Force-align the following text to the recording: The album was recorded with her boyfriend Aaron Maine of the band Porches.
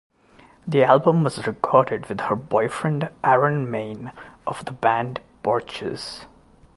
The 0.67 0.83
album 0.83 1.23
was 1.23 1.45
recorded 1.45 2.07
with 2.09 2.21
her 2.21 2.35
boyfriend 2.35 3.11
Aaron 3.23 3.69
Maine 3.69 4.11
of 4.47 4.65
the 4.65 4.71
band 4.71 5.21
Porches. 5.43 6.25